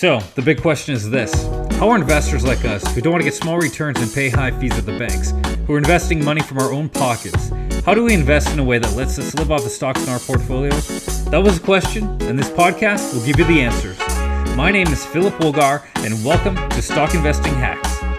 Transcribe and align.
So, 0.00 0.18
the 0.34 0.40
big 0.40 0.62
question 0.62 0.94
is 0.94 1.10
this 1.10 1.44
How 1.72 1.90
are 1.90 1.96
investors 1.96 2.42
like 2.42 2.64
us, 2.64 2.82
who 2.94 3.02
don't 3.02 3.12
want 3.12 3.20
to 3.22 3.30
get 3.30 3.34
small 3.34 3.58
returns 3.58 4.00
and 4.00 4.10
pay 4.10 4.30
high 4.30 4.50
fees 4.50 4.72
at 4.78 4.86
the 4.86 4.98
banks, 4.98 5.34
who 5.66 5.74
are 5.74 5.76
investing 5.76 6.24
money 6.24 6.40
from 6.40 6.56
our 6.56 6.72
own 6.72 6.88
pockets, 6.88 7.50
how 7.84 7.92
do 7.92 8.04
we 8.04 8.14
invest 8.14 8.48
in 8.48 8.58
a 8.60 8.64
way 8.64 8.78
that 8.78 8.96
lets 8.96 9.18
us 9.18 9.34
live 9.34 9.52
off 9.52 9.62
the 9.62 9.68
stocks 9.68 10.02
in 10.02 10.08
our 10.08 10.18
portfolios? 10.18 11.26
That 11.26 11.42
was 11.42 11.60
the 11.60 11.66
question, 11.66 12.04
and 12.22 12.38
this 12.38 12.48
podcast 12.48 13.12
will 13.12 13.26
give 13.26 13.38
you 13.38 13.44
the 13.44 13.60
answers. 13.60 13.98
My 14.56 14.70
name 14.70 14.88
is 14.88 15.04
Philip 15.04 15.34
Wolgar, 15.34 15.84
and 15.96 16.24
welcome 16.24 16.56
to 16.70 16.80
Stock 16.80 17.14
Investing 17.14 17.52
Hacks. 17.52 18.09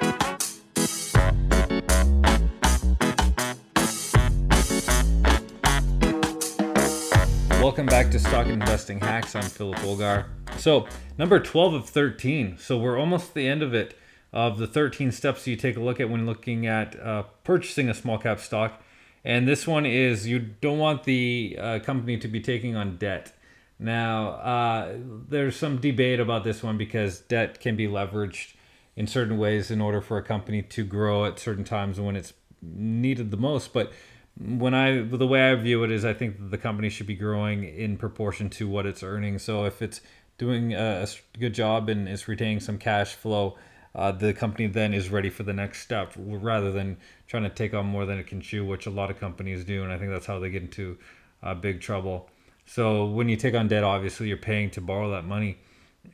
Welcome 7.61 7.85
back 7.85 8.09
to 8.09 8.17
Stock 8.17 8.47
Investing 8.47 8.99
Hacks. 8.99 9.35
I'm 9.35 9.43
Philip 9.43 9.77
Olgar. 9.83 10.25
So, 10.57 10.87
number 11.19 11.39
12 11.39 11.75
of 11.75 11.87
13. 11.87 12.57
So, 12.57 12.75
we're 12.79 12.97
almost 12.97 13.29
at 13.29 13.33
the 13.35 13.47
end 13.47 13.61
of 13.61 13.71
it, 13.75 13.95
of 14.33 14.57
the 14.57 14.65
13 14.65 15.11
steps 15.11 15.45
you 15.45 15.55
take 15.55 15.77
a 15.77 15.79
look 15.79 15.99
at 15.99 16.09
when 16.09 16.25
looking 16.25 16.65
at 16.65 16.99
uh, 16.99 17.21
purchasing 17.43 17.87
a 17.87 17.93
small 17.93 18.17
cap 18.17 18.39
stock. 18.39 18.81
And 19.23 19.47
this 19.47 19.67
one 19.67 19.85
is 19.85 20.27
you 20.27 20.39
don't 20.39 20.79
want 20.79 21.03
the 21.03 21.55
uh, 21.61 21.79
company 21.81 22.17
to 22.17 22.27
be 22.27 22.41
taking 22.41 22.75
on 22.75 22.97
debt. 22.97 23.31
Now, 23.77 24.29
uh, 24.29 24.95
there's 25.29 25.55
some 25.55 25.77
debate 25.77 26.19
about 26.19 26.43
this 26.43 26.63
one 26.63 26.79
because 26.79 27.19
debt 27.19 27.59
can 27.59 27.75
be 27.75 27.85
leveraged 27.85 28.55
in 28.95 29.05
certain 29.05 29.37
ways 29.37 29.69
in 29.69 29.81
order 29.81 30.01
for 30.01 30.17
a 30.17 30.23
company 30.23 30.63
to 30.63 30.83
grow 30.83 31.25
at 31.25 31.37
certain 31.37 31.63
times 31.63 31.99
when 31.99 32.15
it's 32.15 32.33
needed 32.59 33.29
the 33.29 33.37
most. 33.37 33.71
But 33.71 33.91
when 34.39 34.73
I 34.73 35.01
the 35.01 35.27
way 35.27 35.51
I 35.51 35.55
view 35.55 35.83
it 35.83 35.91
is 35.91 36.05
I 36.05 36.13
think 36.13 36.49
the 36.49 36.57
company 36.57 36.89
should 36.89 37.07
be 37.07 37.15
growing 37.15 37.63
in 37.63 37.97
proportion 37.97 38.49
to 38.51 38.67
what 38.67 38.85
it's 38.85 39.03
earning. 39.03 39.39
So 39.39 39.65
if 39.65 39.81
it's 39.81 40.01
doing 40.37 40.73
a, 40.73 41.07
good 41.39 41.53
job 41.53 41.89
and 41.89 42.09
is 42.09 42.27
retaining 42.27 42.59
some 42.59 42.77
cash 42.77 43.13
flow, 43.13 43.57
uh, 43.93 44.11
the 44.11 44.33
company 44.33 44.67
then 44.67 44.93
is 44.93 45.09
ready 45.09 45.29
for 45.29 45.43
the 45.43 45.53
next 45.53 45.81
step 45.81 46.13
rather 46.17 46.71
than 46.71 46.97
trying 47.27 47.43
to 47.43 47.49
take 47.49 47.73
on 47.73 47.85
more 47.85 48.05
than 48.05 48.17
it 48.17 48.27
can 48.27 48.41
chew, 48.41 48.65
which 48.65 48.87
a 48.87 48.89
lot 48.89 49.11
of 49.11 49.19
companies 49.19 49.63
do, 49.63 49.83
and 49.83 49.91
I 49.91 49.97
think 49.97 50.11
that's 50.11 50.25
how 50.25 50.39
they 50.39 50.49
get 50.49 50.63
into 50.63 50.97
uh, 51.43 51.53
big 51.53 51.81
trouble. 51.81 52.29
So 52.65 53.05
when 53.05 53.29
you 53.29 53.35
take 53.35 53.53
on 53.53 53.67
debt, 53.67 53.83
obviously 53.83 54.29
you're 54.29 54.37
paying 54.37 54.71
to 54.71 54.81
borrow 54.81 55.11
that 55.11 55.25
money, 55.25 55.57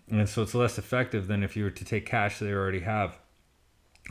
and 0.09 0.27
so 0.27 0.41
it's 0.41 0.55
less 0.55 0.77
effective 0.77 1.27
than 1.27 1.43
if 1.43 1.55
you 1.55 1.63
were 1.63 1.71
to 1.71 1.85
take 1.85 2.05
cash 2.05 2.39
they 2.39 2.51
already 2.51 2.81
have. 2.81 3.17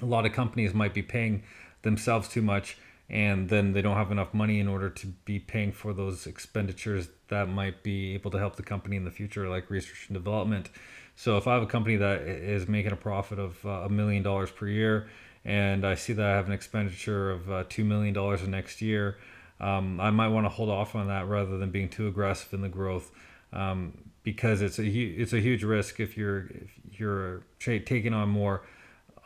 A 0.00 0.06
lot 0.06 0.26
of 0.26 0.32
companies 0.32 0.72
might 0.72 0.94
be 0.94 1.02
paying 1.02 1.42
themselves 1.82 2.28
too 2.28 2.42
much 2.42 2.78
and 3.08 3.48
then 3.48 3.72
they 3.72 3.82
don't 3.82 3.96
have 3.96 4.10
enough 4.10 4.34
money 4.34 4.58
in 4.58 4.66
order 4.66 4.90
to 4.90 5.06
be 5.24 5.38
paying 5.38 5.72
for 5.72 5.92
those 5.92 6.26
expenditures 6.26 7.08
that 7.28 7.48
might 7.48 7.82
be 7.82 8.14
able 8.14 8.30
to 8.32 8.38
help 8.38 8.56
the 8.56 8.62
company 8.62 8.96
in 8.96 9.04
the 9.04 9.10
future, 9.10 9.48
like 9.48 9.70
research 9.70 10.06
and 10.08 10.14
development. 10.14 10.70
So 11.14 11.36
if 11.36 11.46
I 11.46 11.54
have 11.54 11.62
a 11.62 11.66
company 11.66 11.96
that 11.96 12.22
is 12.22 12.68
making 12.68 12.92
a 12.92 12.96
profit 12.96 13.38
of 13.38 13.64
uh, 13.64 13.84
a 13.84 13.88
million 13.88 14.22
dollars 14.22 14.50
per 14.50 14.66
year, 14.66 15.08
and 15.44 15.86
I 15.86 15.94
see 15.94 16.12
that 16.12 16.26
I 16.26 16.36
have 16.36 16.46
an 16.46 16.52
expenditure 16.52 17.30
of 17.30 17.50
uh, 17.50 17.64
two 17.68 17.84
million 17.84 18.12
dollars 18.12 18.46
next 18.46 18.82
year, 18.82 19.18
um, 19.60 20.00
I 20.00 20.10
might 20.10 20.28
want 20.28 20.44
to 20.44 20.50
hold 20.50 20.68
off 20.68 20.94
on 20.94 21.06
that 21.08 21.28
rather 21.28 21.56
than 21.58 21.70
being 21.70 21.88
too 21.88 22.08
aggressive 22.08 22.52
in 22.52 22.60
the 22.60 22.68
growth, 22.68 23.10
um, 23.52 23.96
because 24.24 24.60
it's 24.60 24.78
a 24.78 24.84
it's 24.84 25.32
a 25.32 25.40
huge 25.40 25.62
risk 25.62 26.00
if 26.00 26.16
you're 26.16 26.48
if 26.90 26.98
you're 26.98 27.42
taking 27.60 28.12
on 28.12 28.28
more 28.28 28.62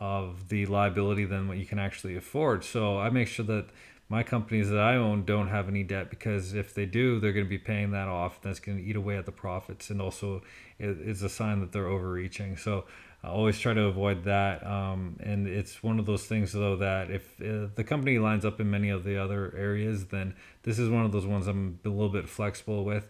of 0.00 0.48
the 0.48 0.66
liability 0.66 1.26
than 1.26 1.46
what 1.46 1.58
you 1.58 1.66
can 1.66 1.78
actually 1.78 2.16
afford. 2.16 2.64
So 2.64 2.98
I 2.98 3.10
make 3.10 3.28
sure 3.28 3.44
that 3.44 3.66
my 4.08 4.24
companies 4.24 4.70
that 4.70 4.80
I 4.80 4.96
own 4.96 5.24
don't 5.24 5.48
have 5.48 5.68
any 5.68 5.84
debt 5.84 6.10
because 6.10 6.52
if 6.52 6.74
they 6.74 6.84
do, 6.84 7.20
they're 7.20 7.32
going 7.32 7.44
to 7.44 7.50
be 7.50 7.58
paying 7.58 7.92
that 7.92 8.08
off. 8.08 8.42
That's 8.42 8.58
going 8.58 8.78
to 8.78 8.84
eat 8.84 8.96
away 8.96 9.16
at 9.16 9.26
the 9.26 9.32
profits, 9.32 9.88
and 9.90 10.02
also 10.02 10.42
it's 10.80 11.22
a 11.22 11.28
sign 11.28 11.60
that 11.60 11.70
they're 11.70 11.86
overreaching. 11.86 12.56
So 12.56 12.86
I 13.22 13.28
always 13.28 13.58
try 13.58 13.74
to 13.74 13.82
avoid 13.82 14.24
that. 14.24 14.66
Um, 14.66 15.16
and 15.20 15.46
it's 15.46 15.82
one 15.82 16.00
of 16.00 16.06
those 16.06 16.24
things 16.24 16.52
though 16.52 16.76
that 16.76 17.10
if 17.10 17.40
uh, 17.40 17.68
the 17.74 17.84
company 17.84 18.18
lines 18.18 18.44
up 18.44 18.60
in 18.60 18.70
many 18.70 18.88
of 18.88 19.04
the 19.04 19.16
other 19.16 19.54
areas, 19.56 20.06
then 20.06 20.34
this 20.62 20.78
is 20.78 20.88
one 20.88 21.04
of 21.04 21.12
those 21.12 21.26
ones 21.26 21.46
I'm 21.46 21.78
a 21.84 21.88
little 21.88 22.08
bit 22.08 22.28
flexible 22.28 22.84
with 22.84 23.08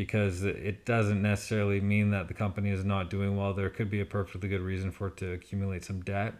because 0.00 0.44
it 0.44 0.86
doesn't 0.86 1.20
necessarily 1.20 1.78
mean 1.78 2.10
that 2.12 2.26
the 2.26 2.32
company 2.32 2.70
is 2.70 2.86
not 2.86 3.10
doing 3.10 3.36
well. 3.36 3.52
There 3.52 3.68
could 3.68 3.90
be 3.90 4.00
a 4.00 4.06
perfectly 4.06 4.48
good 4.48 4.62
reason 4.62 4.90
for 4.92 5.08
it 5.08 5.18
to 5.18 5.32
accumulate 5.32 5.84
some 5.84 6.00
debt. 6.00 6.32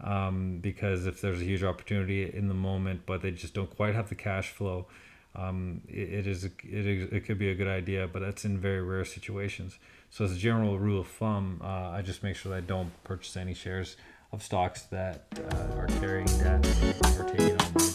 Um, 0.00 0.58
because 0.58 1.06
if 1.06 1.20
there's 1.20 1.40
a 1.40 1.44
huge 1.44 1.62
opportunity 1.62 2.24
in 2.24 2.48
the 2.48 2.54
moment, 2.54 3.02
but 3.06 3.22
they 3.22 3.30
just 3.30 3.54
don't 3.54 3.70
quite 3.70 3.94
have 3.94 4.08
the 4.08 4.16
cash 4.16 4.50
flow, 4.50 4.86
um, 5.36 5.82
it, 5.86 6.12
it 6.12 6.26
is 6.26 6.42
it, 6.42 6.52
is, 6.64 7.12
it 7.12 7.24
could 7.24 7.38
be 7.38 7.50
a 7.50 7.54
good 7.54 7.68
idea, 7.68 8.08
but 8.12 8.20
that's 8.20 8.44
in 8.44 8.58
very 8.58 8.82
rare 8.82 9.04
situations. 9.04 9.78
So 10.10 10.24
as 10.24 10.32
a 10.32 10.36
general 10.36 10.76
rule 10.76 11.02
of 11.02 11.06
thumb, 11.06 11.60
uh, 11.62 11.90
I 11.90 12.02
just 12.02 12.24
make 12.24 12.34
sure 12.34 12.50
that 12.50 12.58
I 12.58 12.62
don't 12.62 12.90
purchase 13.04 13.36
any 13.36 13.54
shares 13.54 13.96
of 14.32 14.42
stocks 14.42 14.82
that 14.90 15.22
uh, 15.52 15.78
are 15.78 15.86
carrying 16.00 16.26
debt 16.26 16.66
or 17.16 17.24
taking 17.28 17.60
on 17.60 17.87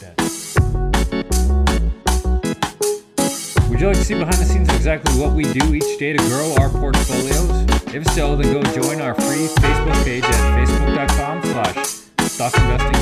like 3.94 4.02
to 4.02 4.06
see 4.06 4.14
behind 4.16 4.34
the 4.38 4.46
scenes 4.46 4.70
exactly 4.74 5.20
what 5.20 5.34
we 5.34 5.44
do 5.54 5.76
each 5.76 6.00
day 6.00 6.14
to 6.14 6.18
grow 6.30 6.56
our 6.60 6.70
portfolios? 6.70 7.94
If 7.94 8.08
so, 8.08 8.36
then 8.36 8.52
go 8.52 8.64
join 8.82 9.02
our 9.02 9.14
free 9.14 9.48
Facebook 9.62 10.04
page 10.04 10.24
at 10.24 10.68
facebook.com 10.68 11.44
slash 11.44 11.76
stockinvestinghacks. 12.18 12.93